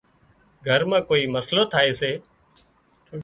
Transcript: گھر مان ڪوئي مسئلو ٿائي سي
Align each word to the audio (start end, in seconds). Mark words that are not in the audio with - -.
گھر 0.67 0.81
مان 0.89 1.01
ڪوئي 1.09 1.23
مسئلو 1.35 1.63
ٿائي 1.73 1.91
سي 1.99 2.11